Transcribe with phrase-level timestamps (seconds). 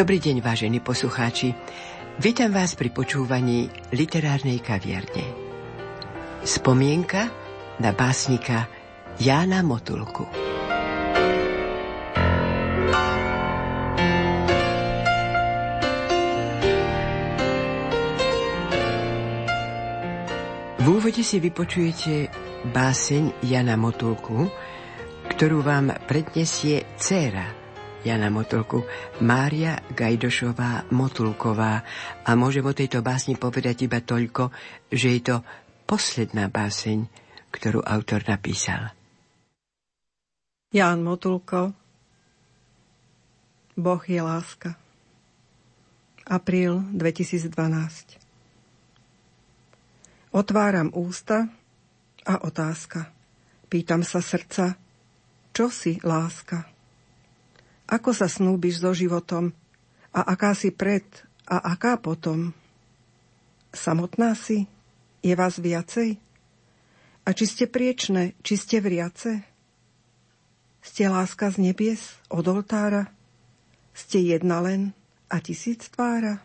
[0.00, 1.52] Dobrý deň, vážení poslucháči.
[2.16, 5.28] Vítam vás pri počúvaní literárnej kaviarne.
[6.40, 7.28] Spomienka
[7.76, 8.64] na básnika
[9.20, 10.24] Jána Motulku.
[20.80, 22.32] V úvode si vypočujete
[22.72, 24.48] báseň Jana Motulku,
[25.28, 27.59] ktorú vám predniesie dcéra
[28.00, 28.80] Jana Motulku,
[29.20, 31.84] Mária Gajdošová Motulková.
[32.24, 34.48] A môžem o tejto básni povedať iba toľko,
[34.88, 35.36] že je to
[35.84, 37.04] posledná báseň,
[37.52, 38.96] ktorú autor napísal.
[40.72, 41.76] Ján Motulko
[43.76, 44.80] Boh je láska.
[46.24, 48.20] Apríl 2012
[50.30, 51.50] Otváram ústa
[52.22, 53.10] a otázka.
[53.66, 54.78] Pýtam sa srdca,
[55.50, 56.79] čo si láska?
[57.90, 59.50] Ako sa snúbiš so životom?
[60.14, 61.02] A aká si pred
[61.50, 62.54] a aká potom?
[63.74, 64.70] Samotná si?
[65.26, 66.14] Je vás viacej?
[67.26, 69.42] A či ste priečné, či ste vriace?
[70.80, 73.10] Ste láska z nebies, od oltára?
[73.90, 74.94] Ste jedna len
[75.26, 76.38] a tisíc tvára?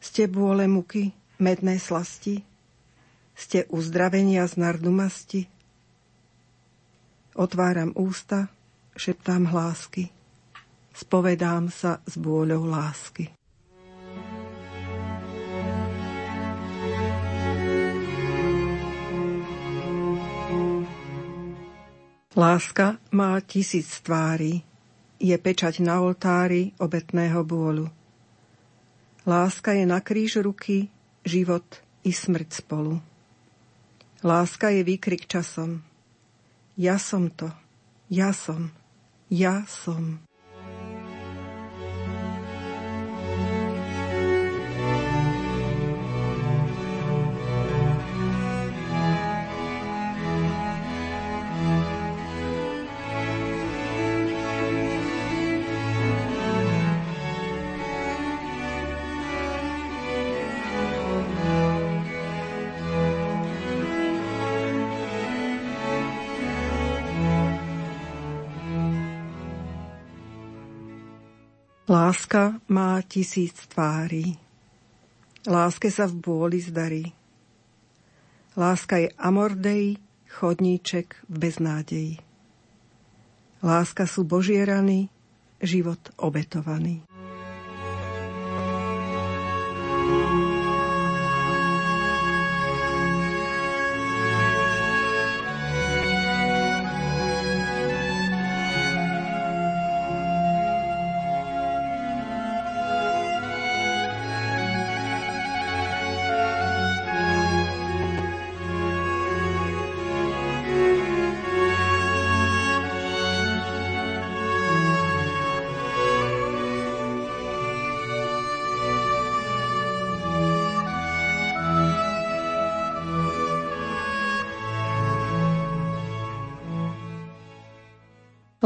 [0.00, 2.42] Ste bôle muky, medné slasti?
[3.36, 5.46] Ste uzdravenia z nardumasti?
[7.38, 8.50] Otváram ústa,
[8.98, 10.10] šeptám hlásky.
[10.90, 13.30] Spovedám sa s bôľou lásky.
[22.38, 24.62] Láska má tisíc tvári,
[25.18, 27.90] je pečať na oltári obetného bôľu.
[29.26, 30.86] Láska je na kríž ruky,
[31.26, 31.66] život
[32.06, 33.02] i smrť spolu.
[34.22, 35.82] Láska je výkrik časom.
[36.78, 37.50] Ja som to,
[38.06, 38.70] ja som.
[39.30, 40.27] Ja som.
[71.88, 74.36] Láska má tisíc tvári.
[75.48, 77.16] Láske sa v bôli zdarí.
[78.52, 79.96] Láska je amordej,
[80.28, 82.14] chodníček v beznádeji.
[83.64, 85.08] Láska sú Božie rany,
[85.64, 87.07] život obetovaný.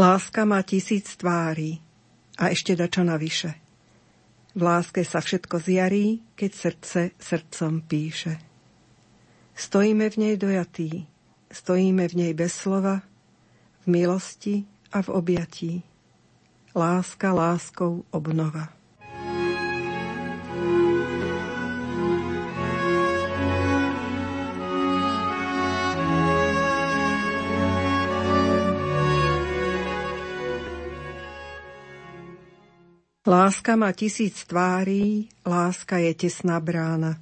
[0.03, 1.79] Láska má tisíc tvári
[2.35, 3.55] a ešte dačo navyše.
[4.51, 8.43] V láske sa všetko zjarí, keď srdce srdcom píše.
[9.55, 11.07] Stojíme v nej dojatí,
[11.55, 13.07] stojíme v nej bez slova,
[13.87, 15.73] v milosti a v objatí.
[16.75, 18.82] Láska láskou obnova.
[33.33, 37.17] Láska má tisíc tvárí, láska je tesná brána.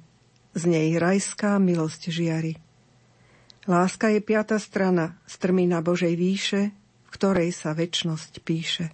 [0.51, 2.59] Z nej rajská milosť žiari.
[3.63, 6.75] Láska je piata strana, strmí na Božej výše,
[7.07, 8.91] v ktorej sa väčnosť píše.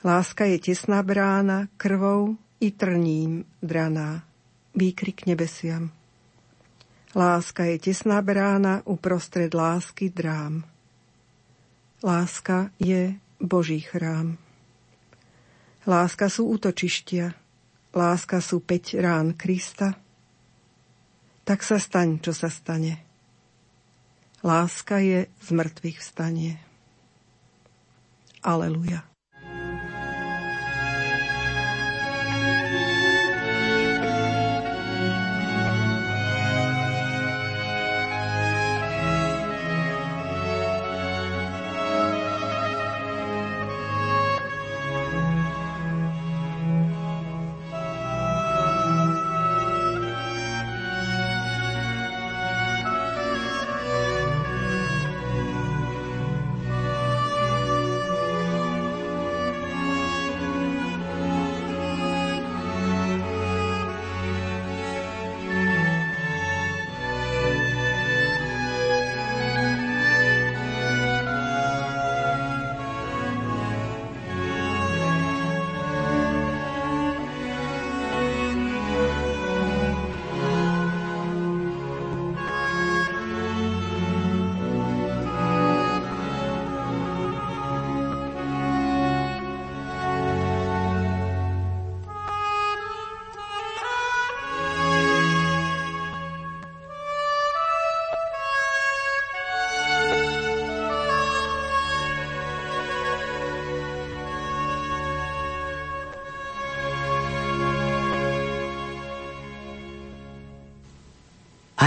[0.00, 4.24] Láska je tesná brána, krvou i trním draná,
[4.72, 5.92] výkrik nebesiam.
[7.12, 10.64] Láska je tesná brána, uprostred lásky drám.
[12.00, 14.47] Láska je Boží chrám.
[15.88, 17.32] Láska sú útočištia,
[17.96, 19.96] láska sú peť rán Krista.
[21.48, 23.00] Tak sa staň, čo sa stane.
[24.44, 26.60] Láska je z mŕtvych vstanie.
[28.44, 29.17] Aleluja.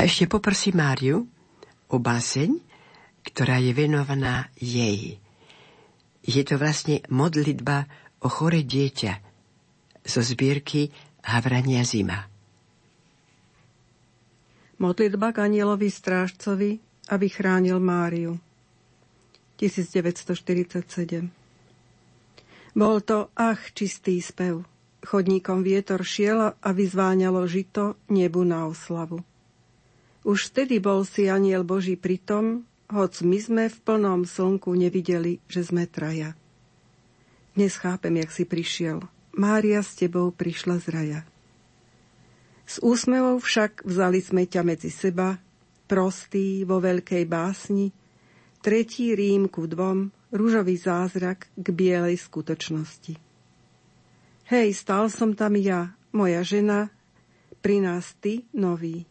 [0.01, 1.29] A ešte poprosím Máriu
[1.85, 2.57] o báseň,
[3.21, 5.21] ktorá je venovaná jej.
[6.25, 7.85] Je to vlastne modlitba
[8.17, 9.13] o chore dieťa
[10.01, 10.89] zo zbierky
[11.21, 12.25] Havrania zima.
[14.81, 16.81] Modlitba k anielovi strážcovi,
[17.13, 18.41] aby chránil Máriu.
[19.61, 21.29] 1947
[22.73, 24.65] Bol to ach čistý spev.
[25.05, 29.21] Chodníkom vietor šiel a vyzváňalo žito nebu na oslavu.
[30.21, 32.61] Už vtedy bol si aniel Boží pritom,
[32.93, 36.37] hoc my sme v plnom slnku nevideli, že sme traja.
[37.57, 39.01] Dnes chápem, jak si prišiel.
[39.33, 41.21] Mária s tebou prišla z raja.
[42.69, 45.41] S úsmevou však vzali sme ťa medzi seba,
[45.89, 47.91] prostý vo veľkej básni,
[48.63, 53.19] tretí rím ku dvom, rúžový zázrak k bielej skutočnosti.
[54.47, 56.87] Hej, stal som tam ja, moja žena,
[57.59, 59.10] pri nás ty, nový.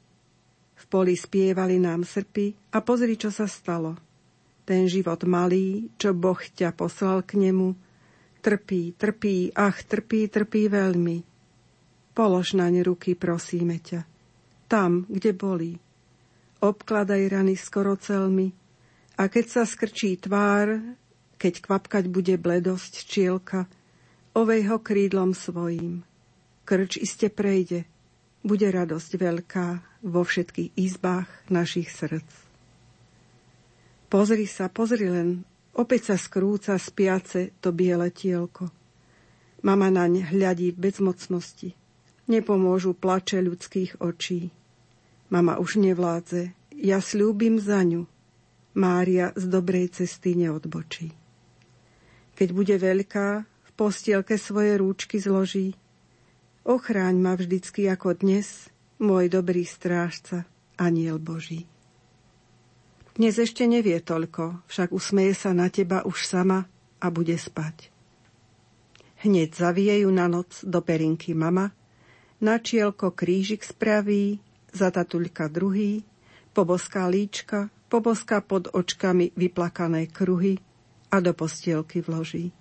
[0.81, 4.00] V poli spievali nám srpy a pozri, čo sa stalo.
[4.65, 7.77] Ten život malý, čo Boh ťa poslal k nemu,
[8.41, 11.21] trpí, trpí, ach, trpí, trpí veľmi.
[12.17, 14.09] Polož naň ruky, prosíme ťa.
[14.72, 15.77] Tam, kde bolí.
[16.65, 18.53] Obkladaj rany skoro celmi
[19.20, 20.81] a keď sa skrčí tvár,
[21.37, 23.69] keď kvapkať bude bledosť čielka,
[24.32, 26.05] ovej ho krídlom svojím.
[26.65, 27.84] Krč iste prejde,
[28.41, 29.67] bude radosť veľká
[30.05, 32.29] vo všetkých izbách našich srdc.
[34.11, 38.73] Pozri sa, pozri len, opäť sa skrúca spiace to biele tielko.
[39.61, 41.77] Mama naň hľadí v bezmocnosti.
[42.27, 44.51] Nepomôžu plače ľudských očí.
[45.31, 48.09] Mama už nevládze, ja slúbim za ňu.
[48.75, 51.13] Mária z dobrej cesty neodbočí.
[52.35, 55.77] Keď bude veľká, v postielke svoje rúčky zloží,
[56.60, 58.69] Ochráň ma vždycky ako dnes,
[59.00, 60.44] môj dobrý strážca,
[60.76, 61.64] aniel Boží.
[63.17, 66.69] Dnes ešte nevie toľko, však usmeje sa na teba už sama
[67.00, 67.88] a bude spať.
[69.24, 71.72] Hneď zavie ju na noc do perinky mama,
[72.44, 76.05] na čielko krížik spraví, za tatuľka druhý,
[76.52, 80.60] poboská líčka, poboská pod očkami vyplakané kruhy
[81.08, 82.52] a do postielky vloží.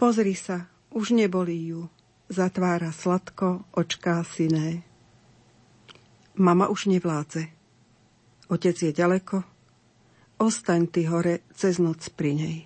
[0.00, 1.92] Pozri sa, už nebolí ju,
[2.28, 4.82] zatvára sladko očká syné.
[6.36, 7.48] Mama už nevládze.
[8.46, 9.42] Otec je ďaleko.
[10.36, 12.58] Ostaň ty hore cez noc pri nej.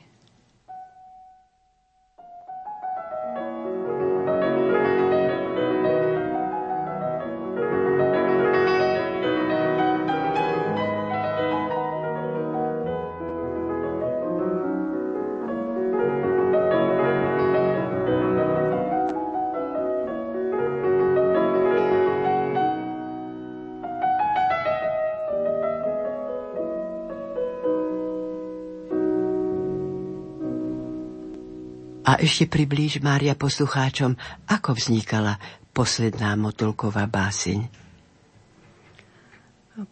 [32.20, 34.12] Ešte priblíž, Mária, poslucháčom,
[34.44, 35.40] ako vznikala
[35.72, 37.64] posledná motulková báseň.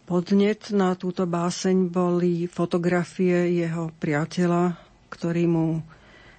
[0.05, 4.77] Podnet na túto báseň boli fotografie jeho priateľa,
[5.09, 5.81] ktorý mu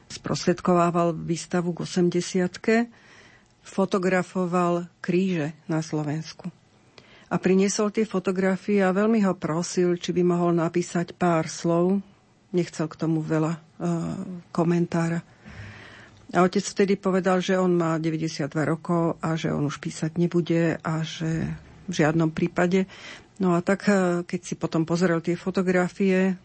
[0.07, 2.87] sprostredkovával výstavu k 80
[3.67, 6.55] fotografoval kríže na Slovensku.
[7.31, 12.03] A priniesol tie fotografie a veľmi ho prosil, či by mohol napísať pár slov.
[12.51, 13.63] Nechcel k tomu veľa uh,
[14.51, 15.23] komentára.
[16.31, 20.79] A otec vtedy povedal, že on má 92 rokov a že on už písať nebude
[20.79, 21.51] a že
[21.91, 22.87] v žiadnom prípade.
[23.43, 26.39] No a tak, eh, keď si potom pozrel tie fotografie,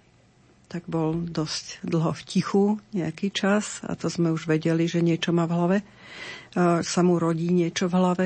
[0.66, 5.30] tak bol dosť dlho v tichu nejaký čas a to sme už vedeli, že niečo
[5.30, 5.78] má v hlave.
[6.82, 8.26] Sa mu rodí niečo v hlave.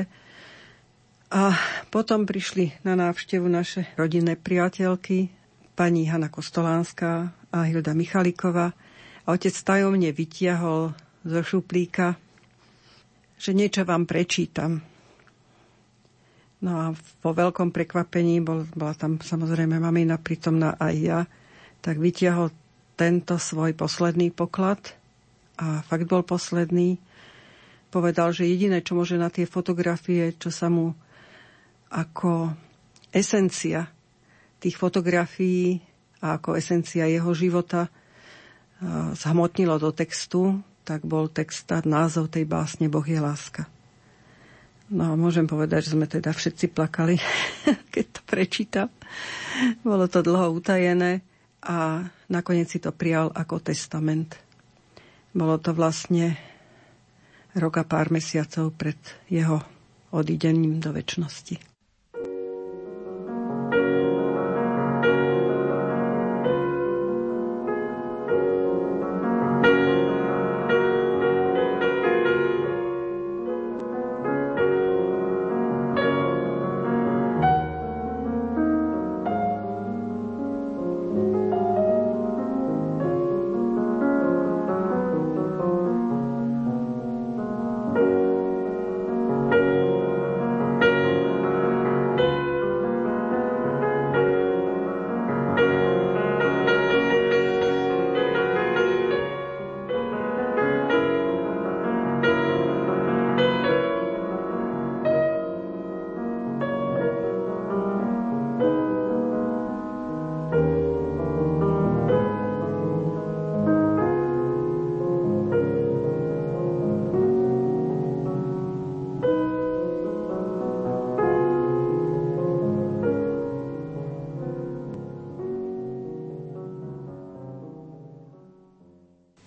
[1.30, 1.54] A
[1.94, 5.30] potom prišli na návštevu naše rodinné priateľky,
[5.78, 8.74] pani Hanna Kostolánska a Hilda Michaliková.
[9.24, 12.16] A otec tajomne vytiahol zo šuplíka,
[13.36, 14.80] že niečo vám prečítam.
[16.60, 16.86] No a
[17.24, 21.20] po veľkom prekvapení, bol, bola tam samozrejme mamina prítomná aj ja,
[21.80, 22.52] tak vytiahol
[23.00, 24.92] tento svoj posledný poklad
[25.56, 27.00] a fakt bol posledný.
[27.88, 30.92] Povedal, že jediné, čo môže na tie fotografie, čo sa mu
[31.88, 32.52] ako
[33.10, 33.88] esencia
[34.60, 35.80] tých fotografií
[36.20, 37.88] a ako esencia jeho života
[39.16, 43.68] zhmotnilo do textu, tak bol text, názov tej básne Boh je láska.
[44.90, 47.14] No a môžem povedať, že sme teda všetci plakali,
[47.94, 48.88] keď to prečítam.
[49.86, 51.22] Bolo to dlho utajené
[51.62, 54.34] a nakoniec si to prijal ako testament.
[55.30, 56.34] Bolo to vlastne
[57.54, 58.98] rok a pár mesiacov pred
[59.30, 59.62] jeho
[60.10, 61.69] odídením do väčšnosti.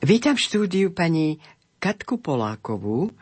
[0.04, 1.40] Vítam v štúdiu pani
[1.80, 3.16] Katku Polákovú,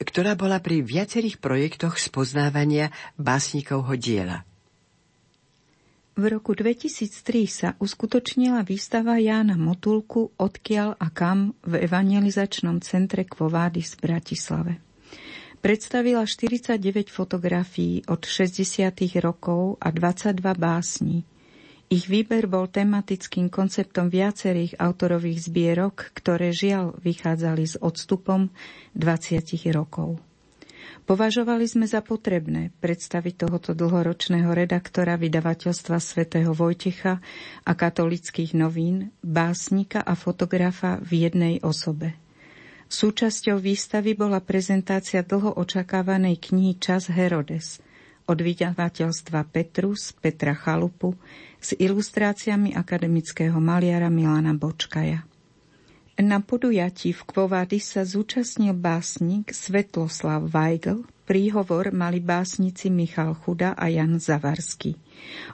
[0.00, 2.88] ktorá bola pri viacerých projektoch spoznávania
[3.20, 4.48] básnikovho diela.
[6.16, 7.12] V roku 2003
[7.44, 14.72] sa uskutočnila výstava Jána Motulku Odkiaľ a kam v evangelizačnom centre Kvovádis v Bratislave.
[15.60, 18.96] Predstavila 49 fotografií od 60.
[19.20, 21.28] rokov a 22 básní.
[21.88, 28.52] Ich výber bol tematickým konceptom viacerých autorových zbierok, ktoré žiaľ vychádzali s odstupom
[28.92, 29.40] 20
[29.72, 30.20] rokov.
[31.08, 37.24] Považovali sme za potrebné predstaviť tohoto dlhoročného redaktora vydavateľstva svätého Vojtecha
[37.64, 42.12] a katolických novín, básnika a fotografa v jednej osobe.
[42.92, 47.87] Súčasťou výstavy bola prezentácia dlho očakávanej knihy Čas Herodes
[48.28, 51.16] od vydavateľstva Petrus Petra Chalupu
[51.56, 55.24] s ilustráciami akademického maliara Milana Bočkaja.
[56.18, 63.92] Na podujatí v Kvovady sa zúčastnil básnik Svetloslav Weigl, príhovor mali básnici Michal Chuda a
[63.92, 64.96] Jan Zavarský.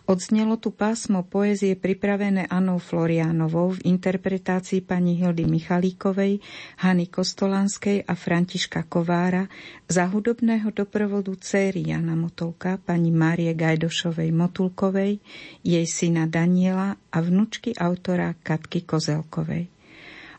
[0.06, 6.38] Odznelo tu pásmo poezie pripravené Anou Floriánovou v interpretácii pani Hildy Michalíkovej,
[6.78, 9.50] Hany Kostolanskej a Františka Kovára
[9.90, 15.18] za hudobného doprovodu céry Jana Motolka, pani Márie Gajdošovej Motulkovej,
[15.66, 19.66] jej syna Daniela a vnučky autora Katky Kozelkovej.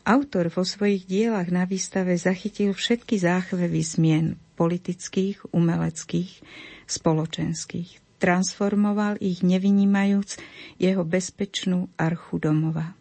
[0.06, 6.40] Autor vo svojich dielach na výstave zachytil všetky záchvevy zmien politických, umeleckých,
[6.88, 8.00] spoločenských.
[8.16, 10.40] Transformoval ich nevynímajúc
[10.80, 12.96] jeho bezpečnú archu domova.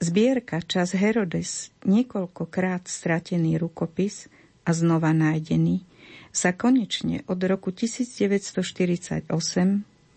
[0.00, 4.28] Zbierka Čas Herodes, niekoľkokrát stratený rukopis
[4.68, 5.84] a znova nájdený,
[6.30, 9.28] sa konečne od roku 1948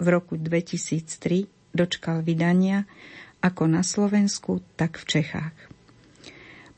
[0.03, 2.85] v roku 2003 dočkal vydania
[3.43, 5.57] ako na Slovensku, tak v Čechách.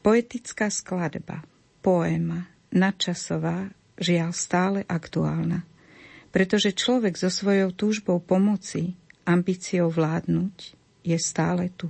[0.01, 1.45] Poetická skladba,
[1.85, 5.63] poéma, nadčasová, žiaľ stále aktuálna.
[6.35, 10.75] Pretože človek so svojou túžbou pomoci, ambíciou vládnuť,
[11.07, 11.87] je stále tu.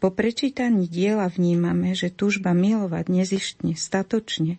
[0.00, 4.58] Po prečítaní diela vnímame, že túžba milovať nezištne, statočne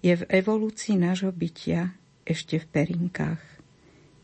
[0.00, 1.92] je v evolúcii nášho bytia
[2.24, 3.42] ešte v perinkách.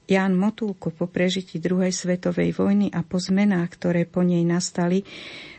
[0.04, 5.04] Ján Motulko po prežití druhej svetovej vojny a po zmenách, ktoré po nej nastali,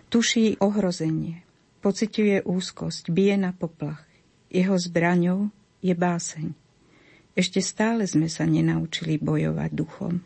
[0.10, 1.46] tuší ohrozenie,
[1.86, 4.05] Pociťuje úzkosť, bije na poplach.
[4.56, 5.52] Jeho zbraňou
[5.84, 6.56] je báseň.
[7.36, 10.24] Ešte stále sme sa nenaučili bojovať duchom,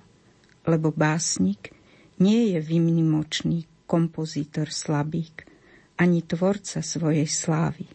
[0.69, 1.73] lebo básnik
[2.21, 5.49] nie je vymnimočný kompozítor slabík,
[5.97, 7.89] ani tvorca svojej slávy.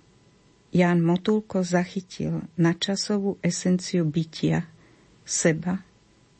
[0.75, 4.67] Ján Motulko zachytil načasovú esenciu bytia,
[5.23, 5.87] seba,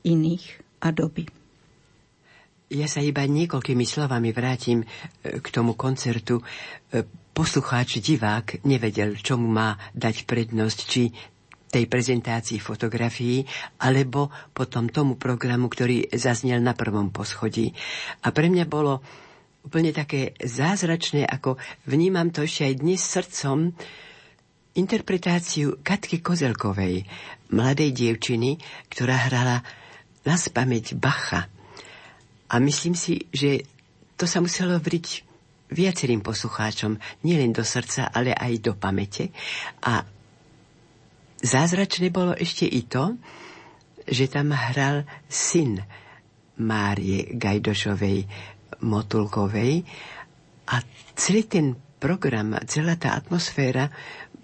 [0.03, 1.31] iných a doby.
[2.75, 4.87] Ja sa iba niekoľkými slovami vrátim e,
[5.38, 6.43] k tomu koncertu.
[6.43, 11.14] E, poslucháč, divák nevedel, čomu má dať prednosť, či
[11.71, 13.43] tej prezentácii fotografií,
[13.83, 17.75] alebo potom tomu programu, ktorý zaznel na prvom poschodí.
[18.23, 19.02] A pre mňa bolo
[19.66, 21.59] úplne také zázračné, ako
[21.90, 23.75] vnímam to ešte aj dnes srdcom,
[24.75, 27.07] interpretáciu Katky Kozelkovej,
[27.54, 28.59] mladej dievčiny,
[28.90, 29.62] ktorá hrala
[30.26, 31.53] na spameť Bacha.
[32.51, 33.65] A myslím si, že
[34.15, 35.25] to sa muselo vriť
[35.75, 39.33] viacerým poslucháčom, nielen do srdca, ale aj do pamäte.
[39.83, 40.05] A
[41.41, 43.19] zázračné bolo ešte i to,
[44.05, 45.81] že tam hral syn
[46.61, 48.28] Márie Gajdošovej
[48.85, 49.83] Motulkovej
[50.71, 50.76] a
[51.17, 53.89] celý ten program, celá tá atmosféra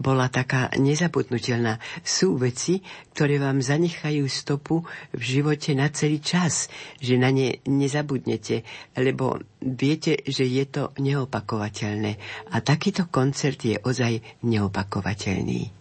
[0.00, 1.76] bola taká nezabudnutelná.
[2.00, 2.80] Sú veci,
[3.12, 4.80] ktoré vám zanechajú stopu
[5.12, 8.64] v živote na celý čas, že na ne nezabudnete,
[8.96, 12.16] lebo viete, že je to neopakovateľné.
[12.50, 15.79] A takýto koncert je ozaj neopakovateľný.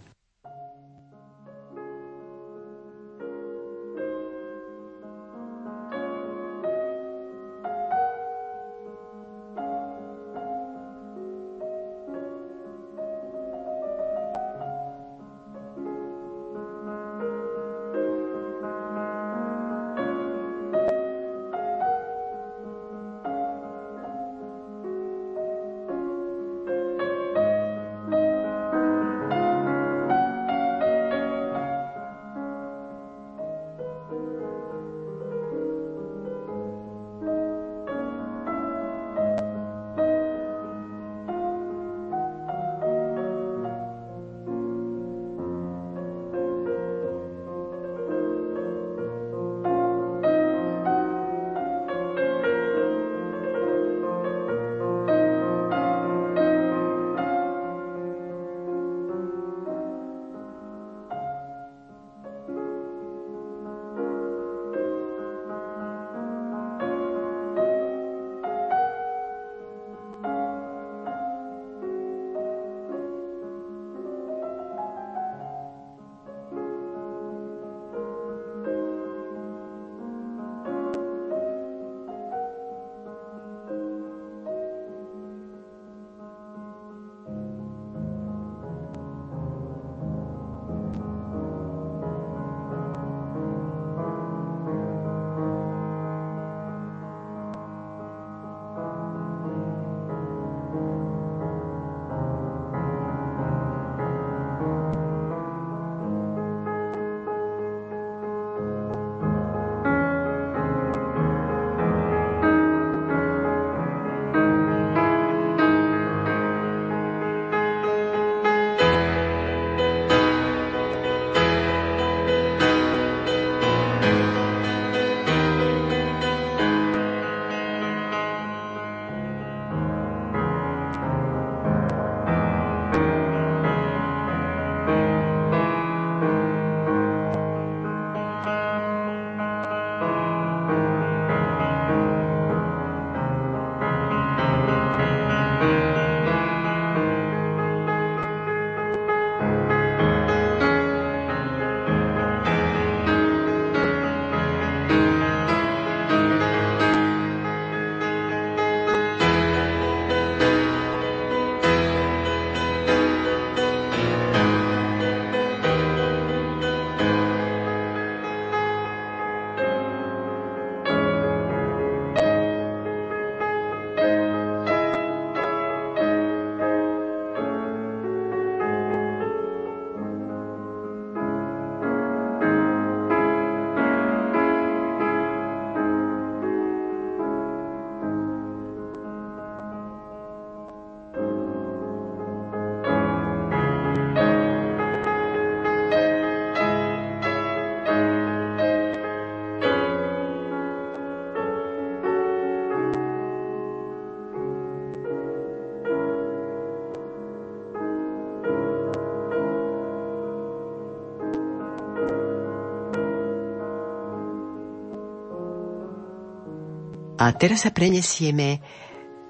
[217.20, 218.64] A teraz sa prenesieme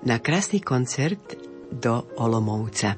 [0.06, 1.34] na krásny koncert
[1.74, 2.94] do Olomovca.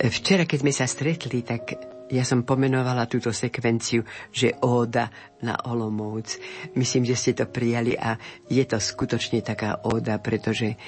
[0.00, 1.76] Včera, keď sme sa stretli, tak
[2.08, 5.12] ja som pomenovala túto sekvenciu, že óda
[5.44, 6.40] na Olomovc.
[6.80, 8.16] Myslím, že ste to prijali a
[8.48, 10.80] je to skutočne taká óda, pretože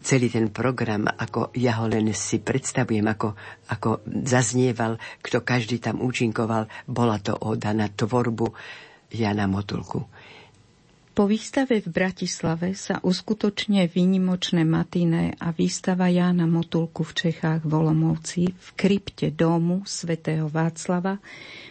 [0.00, 3.36] celý ten program, ako ja ho len si predstavujem, ako,
[3.68, 8.48] ako zaznieval, kto každý tam účinkoval, bola to óda na tvorbu
[9.12, 10.08] Jana Motulku.
[11.12, 17.72] Po výstave v Bratislave sa uskutočne výnimočné matiné a výstava Jána Motulku v Čechách v
[17.76, 21.20] Olomovci v krypte domu svätého Václava,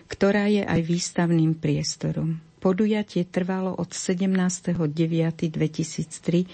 [0.05, 2.37] ktorá je aj výstavným priestorom.
[2.61, 6.45] Podujatie trvalo od 17.9.2003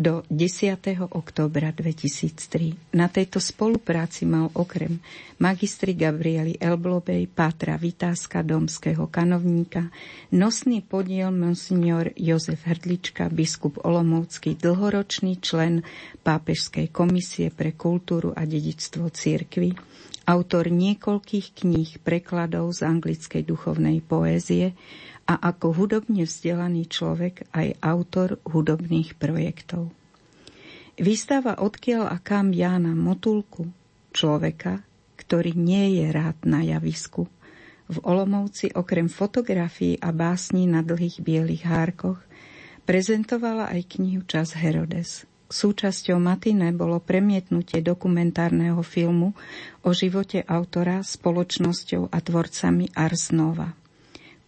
[0.00, 0.80] do 10.
[1.12, 2.96] októbra 2003.
[2.96, 4.96] Na tejto spolupráci mal okrem
[5.36, 9.92] magistry Gabriely Elblobej, Pátra Vytázka, domského kanovníka,
[10.32, 15.84] nosný podiel monsignor Jozef Hrdlička, biskup Olomovský, dlhoročný člen
[16.24, 19.76] Pápežskej komisie pre kultúru a dedičstvo církvy,
[20.24, 24.72] autor niekoľkých kníh prekladov z anglickej duchovnej poézie,
[25.30, 29.94] a ako hudobne vzdelaný človek aj autor hudobných projektov.
[30.98, 33.70] Výstava odkiaľ a kam Jána Motulku,
[34.10, 34.82] človeka,
[35.14, 37.30] ktorý nie je rád na javisku.
[37.86, 42.18] V Olomovci okrem fotografií a básní na dlhých bielých hárkoch
[42.82, 45.30] prezentovala aj knihu Čas Herodes.
[45.50, 49.34] Súčasťou Matine bolo premietnutie dokumentárneho filmu
[49.82, 53.79] o živote autora spoločnosťou a tvorcami Ars Nova.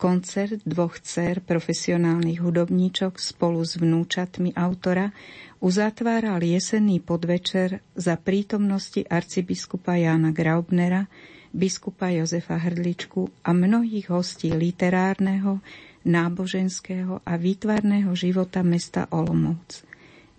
[0.03, 5.15] Koncert dvoch dcer profesionálnych hudobníčok spolu s vnúčatmi autora
[5.63, 11.07] uzatváral jesenný podvečer za prítomnosti arcibiskupa Jána Graubnera,
[11.55, 15.63] biskupa Jozefa Hrdličku a mnohých hostí literárneho,
[16.03, 19.87] náboženského a výtvarného života mesta Olomouc.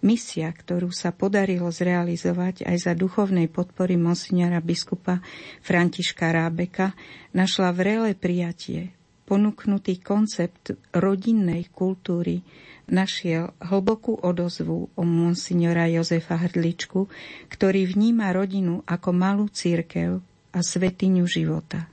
[0.03, 5.23] Misia, ktorú sa podarilo zrealizovať aj za duchovnej podpory monsignora biskupa
[5.63, 6.91] Františka Rábeka,
[7.31, 8.91] našla vrele prijatie
[9.23, 12.43] ponúknutý koncept rodinnej kultúry
[12.91, 17.07] našiel hlbokú odozvu o monsignora Jozefa Hrdličku,
[17.47, 20.19] ktorý vníma rodinu ako malú církev
[20.51, 21.87] a svetiňu života.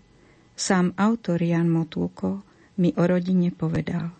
[0.59, 2.43] Sám autor Jan Motulko
[2.83, 4.13] mi o rodine povedal.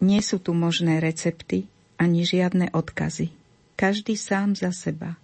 [0.00, 1.66] Nie sú tu možné recepty
[1.98, 3.34] ani žiadne odkazy.
[3.74, 5.18] Každý sám za seba,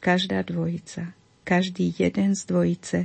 [0.00, 1.12] každá dvojica,
[1.44, 2.98] každý jeden z dvojice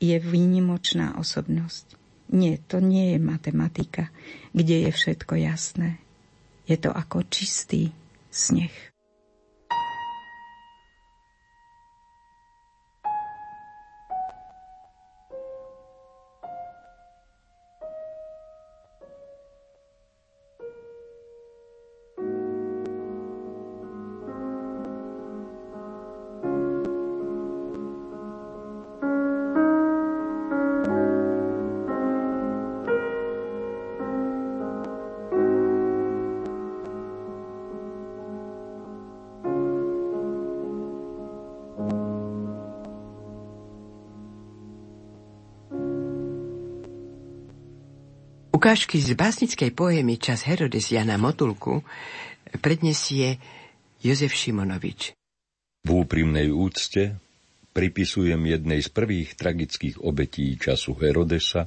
[0.00, 1.99] je výnimočná osobnosť.
[2.30, 4.14] Nie, to nie je matematika,
[4.54, 5.98] kde je všetko jasné.
[6.70, 7.90] Je to ako čistý
[8.30, 8.89] sneh.
[48.70, 51.82] Ukážky z básnickej poemy Čas Herodes Jana Motulku
[52.62, 53.42] prednesie
[53.98, 55.10] Jozef Šimonovič.
[55.82, 57.18] V úprimnej úcte
[57.74, 61.66] pripisujem jednej z prvých tragických obetí času Herodesa,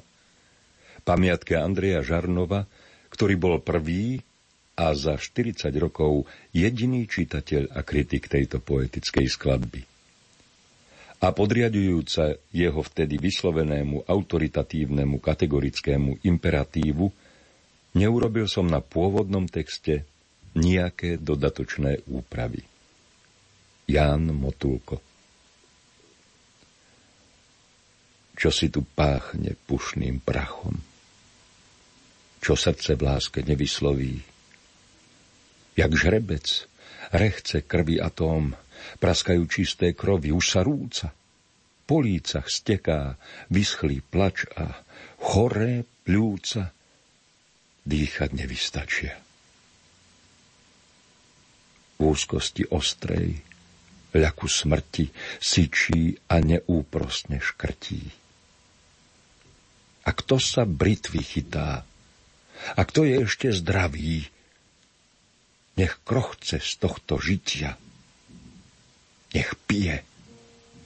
[1.03, 2.71] pamiatke Andreja Žarnova,
[3.11, 4.23] ktorý bol prvý
[4.79, 6.23] a za 40 rokov
[6.55, 9.92] jediný čitateľ a kritik tejto poetickej skladby
[11.23, 17.07] a podriadujúca jeho vtedy vyslovenému autoritatívnemu kategorickému imperatívu,
[17.95, 20.03] neurobil som na pôvodnom texte
[20.59, 22.67] nejaké dodatočné úpravy.
[23.87, 24.99] Ján Motulko
[28.33, 30.75] Čo si tu páchne pušným prachom?
[32.43, 34.19] Čo srdce v láske nevysloví?
[35.79, 36.67] Jak žrebec,
[37.15, 38.51] rechce krvi atóm,
[38.99, 41.11] praskajú čisté krovy, už sa rúca.
[41.83, 43.19] Po lícach steká
[43.51, 44.71] vyschlý plač a
[45.19, 46.71] choré pľúca
[47.83, 49.13] dýchať nevystačia.
[51.99, 53.39] V úzkosti ostrej,
[54.15, 58.03] ľaku smrti, syčí a neúprostne škrtí.
[60.03, 61.83] A kto sa britvy chytá,
[62.75, 64.27] a kto je ešte zdravý,
[65.75, 67.75] nech krochce z tohto žitia–
[69.33, 69.97] nech pije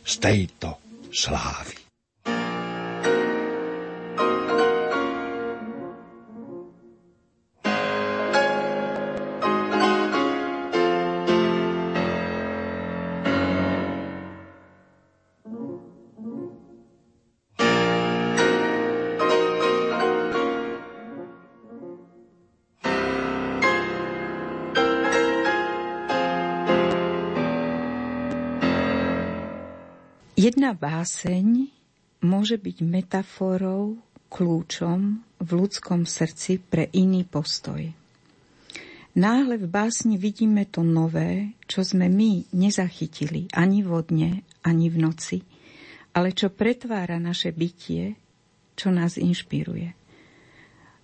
[0.07, 0.79] z tejto
[1.12, 1.87] slávy.
[30.47, 31.67] Jedna báseň
[32.23, 33.99] môže byť metaforou,
[34.31, 37.83] kľúčom v ľudskom srdci pre iný postoj.
[39.12, 45.43] Náhle v básni vidíme to nové, čo sme my nezachytili ani vodne, ani v noci,
[46.15, 48.15] ale čo pretvára naše bytie,
[48.79, 49.99] čo nás inšpiruje.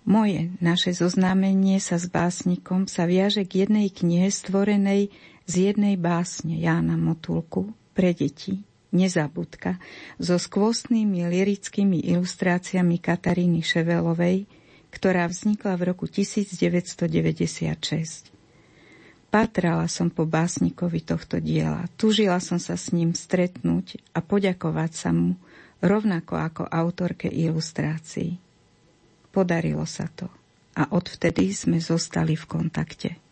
[0.08, 5.12] Moje, naše zoznámenie sa s básnikom sa viaže k jednej knihe stvorenej
[5.44, 9.82] z jednej básne Jána Motulku pre deti, Nezabudka,
[10.22, 14.46] so skvostnými lirickými ilustráciami Kataríny Ševelovej,
[14.94, 18.30] ktorá vznikla v roku 1996.
[19.34, 25.10] Patrala som po básnikovi tohto diela, tužila som sa s ním stretnúť a poďakovať sa
[25.10, 25.34] mu,
[25.82, 28.38] rovnako ako autorke ilustrácií.
[29.34, 30.30] Podarilo sa to
[30.78, 33.23] a odvtedy sme zostali v kontakte.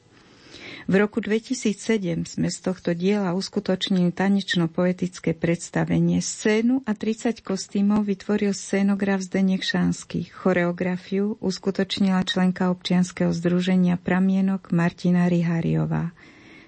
[0.90, 6.18] V roku 2007 sme z tohto diela uskutočnili tanečno-poetické predstavenie.
[6.18, 10.26] Scénu a 30 kostýmov vytvoril scénograf Zdenek Šanský.
[10.34, 16.10] Choreografiu uskutočnila členka občianskeho združenia Pramienok Martina Rihariová.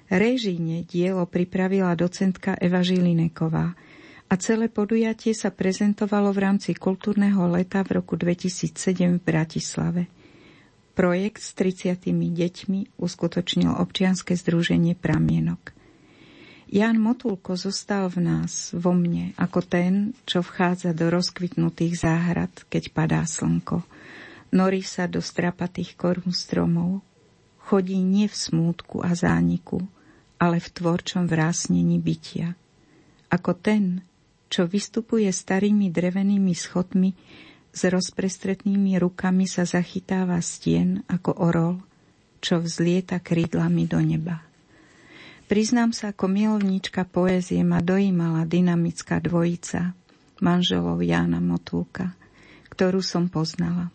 [0.07, 3.75] Režíne dielo pripravila docentka Eva Žilineková
[4.31, 10.07] a celé podujatie sa prezentovalo v rámci kultúrneho leta v roku 2007 v Bratislave.
[10.95, 15.75] Projekt s 30 deťmi uskutočnil občianske združenie Pramienok.
[16.71, 22.95] Jan Motulko zostal v nás, vo mne, ako ten, čo vchádza do rozkvitnutých záhrad, keď
[22.95, 23.83] padá slnko.
[24.55, 27.03] Norí sa do strapatých korún stromov,
[27.59, 29.83] chodí nie v smútku a zániku,
[30.39, 32.55] ale v tvorčom vrásnení bytia.
[33.35, 34.07] Ako ten,
[34.47, 37.11] čo vystupuje starými drevenými schodmi
[37.75, 41.75] s rozprestretnými rukami sa zachytáva stien ako orol,
[42.39, 44.47] čo vzlieta krídlami do neba.
[45.51, 49.93] Priznám sa, ako milovníčka poézie ma dojímala dynamická dvojica
[50.39, 52.15] manželov Jána Motulka,
[52.71, 53.91] ktorú som poznala.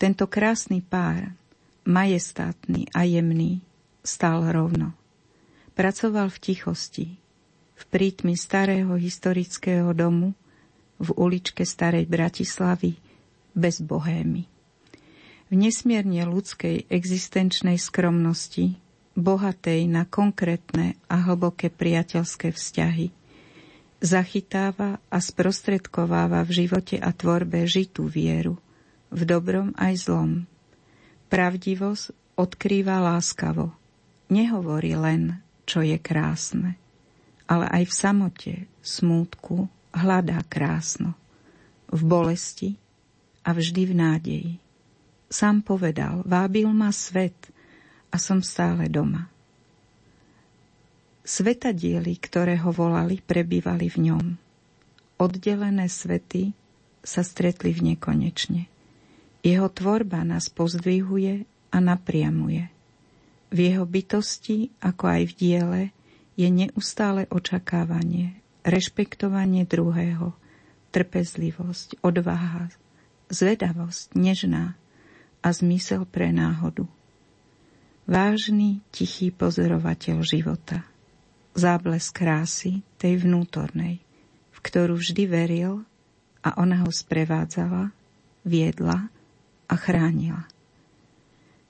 [0.00, 1.36] Tento krásny pár,
[1.84, 3.60] majestátny a jemný,
[4.00, 4.96] stál rovno.
[5.76, 7.06] Pracoval v tichosti,
[7.76, 10.32] v prítmi starého historického domu,
[11.00, 13.09] v uličke Starej Bratislavy,
[13.54, 14.46] bez bohémy.
[15.50, 18.78] V nesmierne ľudskej existenčnej skromnosti,
[19.18, 23.10] bohatej na konkrétne a hlboké priateľské vzťahy,
[24.00, 28.56] zachytáva a sprostredkováva v živote a tvorbe žitú vieru,
[29.10, 30.32] v dobrom aj zlom.
[31.28, 33.74] Pravdivosť odkrýva láskavo,
[34.32, 36.80] nehovorí len, čo je krásne,
[37.44, 41.18] ale aj v samote, smútku hľadá krásno.
[41.90, 42.78] V bolesti
[43.44, 44.52] a vždy v nádeji.
[45.30, 47.36] Sám povedal, vábil ma svet
[48.10, 49.30] a som stále doma.
[51.22, 54.26] Sveta diely, ktoré ho volali, prebývali v ňom.
[55.20, 56.50] Oddelené svety
[57.06, 58.66] sa stretli v nekonečne.
[59.40, 62.66] Jeho tvorba nás pozdvihuje a napriamuje.
[63.50, 65.82] V jeho bytosti, ako aj v diele,
[66.34, 70.34] je neustále očakávanie, rešpektovanie druhého,
[70.90, 72.72] trpezlivosť, odvaha,
[73.30, 74.74] zvedavosť nežná
[75.40, 76.84] a zmysel pre náhodu.
[78.10, 80.82] Vážny, tichý pozorovateľ života.
[81.54, 84.02] Záblesk krásy tej vnútornej,
[84.50, 85.86] v ktorú vždy veril
[86.42, 87.94] a ona ho sprevádzala,
[88.42, 89.08] viedla
[89.70, 90.44] a chránila.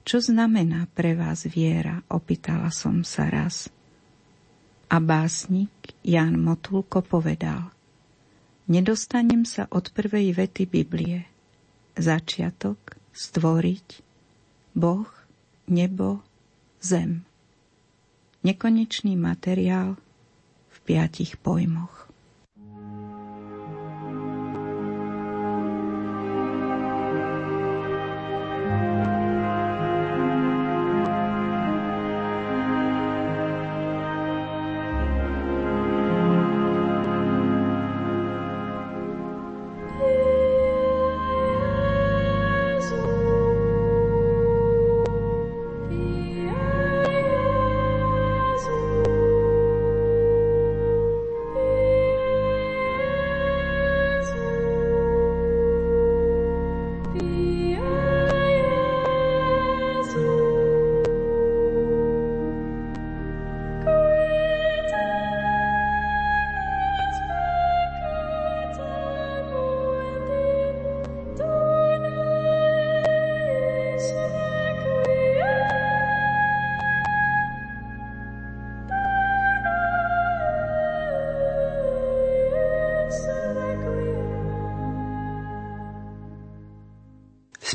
[0.00, 3.68] Čo znamená pre vás viera, opýtala som sa raz.
[4.90, 5.70] A básnik
[6.02, 7.68] Jan Motulko povedal–
[8.70, 11.26] Nedostanem sa od prvej vety Biblie–
[12.02, 13.88] začiatok, stvoriť,
[14.74, 15.08] Boh,
[15.70, 16.20] nebo,
[16.82, 17.22] zem.
[18.42, 19.94] Nekonečný materiál
[20.68, 22.09] v piatich pojmoch.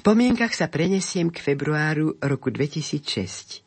[0.06, 3.66] Spomienkach sa prenesiem k februáru roku 2006.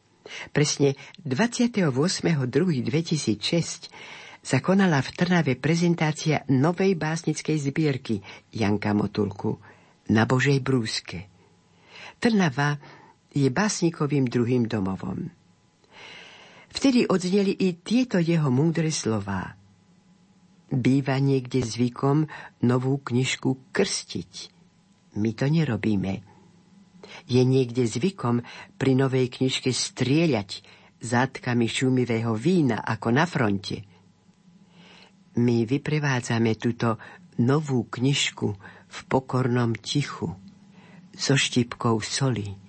[0.54, 0.94] Presne
[1.26, 3.90] 28.2.2006
[4.38, 8.22] sa konala v Trnave prezentácia novej básnickej zbierky
[8.54, 9.58] Janka Motulku
[10.14, 11.26] na Božej brúske.
[12.22, 12.78] Trnava
[13.34, 15.34] je básnikovým druhým domovom.
[16.70, 19.58] Vtedy odzneli i tieto jeho múdre slová.
[20.70, 22.30] Býva niekde zvykom
[22.62, 24.54] novú knižku krstiť.
[25.18, 26.27] My to nerobíme.
[27.26, 28.46] Je niekde zvykom
[28.78, 30.62] pri novej knižke strieľať
[31.02, 33.82] zátkami šumivého vína ako na fronte.
[35.38, 36.98] My vyprevádzame túto
[37.38, 38.48] novú knižku
[38.88, 40.34] v pokornom tichu
[41.14, 42.68] so štipkou soli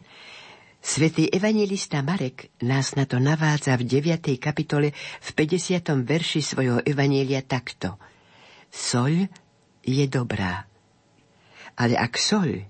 [0.80, 4.40] Svetý evangelista Marek nás na to navádza v 9.
[4.40, 5.84] kapitole v 50.
[6.08, 8.00] verši svojho evanielia takto.
[8.72, 9.28] Soľ
[9.84, 10.64] je dobrá,
[11.76, 12.64] ale ak soľ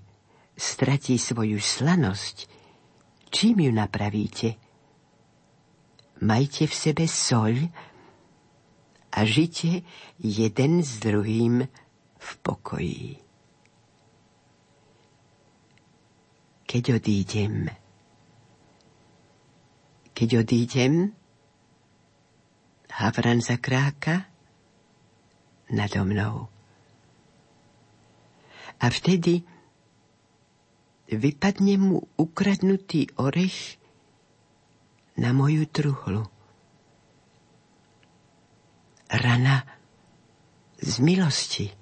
[0.60, 2.44] stratí svoju slanosť,
[3.32, 4.60] čím ju napravíte?
[6.20, 7.72] Majte v sebe soľ
[9.16, 9.80] a žite
[10.20, 11.64] jeden s druhým
[12.20, 13.08] v pokoji.
[16.68, 17.72] Keď odídem,
[20.12, 21.16] keď odídem,
[23.00, 24.28] havran zakráka
[25.72, 26.52] nado mnou.
[28.80, 29.42] A vtedy
[31.10, 33.78] vypadne mu ukradnutý orech
[35.18, 36.26] na moju truhlu.
[39.10, 39.66] Rana
[40.78, 41.79] z milosti.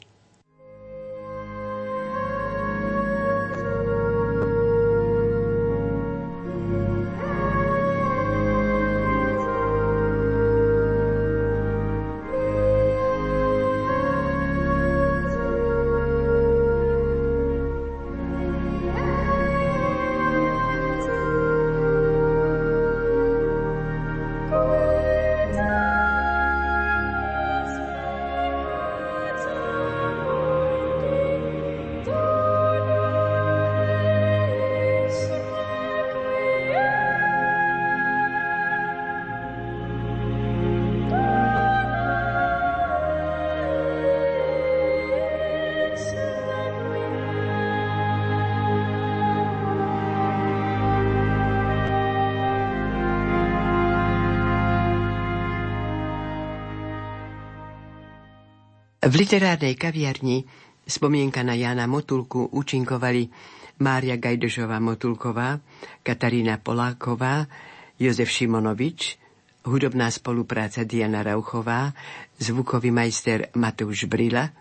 [59.08, 60.44] V literárnej kaviarni
[60.84, 63.32] spomienka na Jana Motulku účinkovali
[63.80, 65.56] Mária Gajdošová Motulková,
[66.04, 67.48] Katarína Poláková,
[67.96, 69.16] Jozef Šimonovič,
[69.64, 71.96] hudobná spolupráca Diana Rauchová,
[72.36, 74.52] zvukový majster Matúš Brila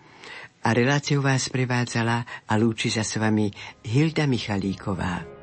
[0.64, 3.52] a reláciu vás prevádzala a lúči sa s vami
[3.84, 5.37] Hilda Michalíková.